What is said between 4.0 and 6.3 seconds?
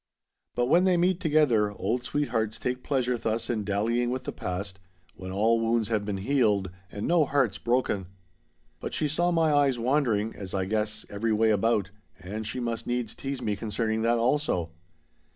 with the past, when all wounds have been